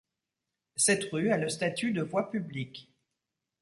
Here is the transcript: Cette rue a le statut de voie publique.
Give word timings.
Cette 0.77 1.11
rue 1.11 1.29
a 1.31 1.37
le 1.37 1.47
statut 1.47 1.91
de 1.91 2.01
voie 2.01 2.31
publique. 2.31 2.91